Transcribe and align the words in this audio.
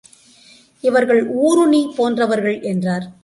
இவர்கள் 0.81 1.27
ஊருணி 1.27 1.93
போன்றவர்கள் 1.97 2.61
என்றார். 2.61 3.05